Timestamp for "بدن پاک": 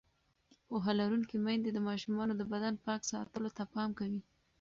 2.51-3.01